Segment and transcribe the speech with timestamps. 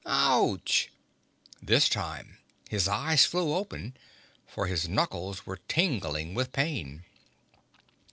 [0.07, 0.89] "Ouch!"
[1.61, 3.97] This time his eyes flew wide open,
[4.47, 7.03] for his knuckles were tingling with pain.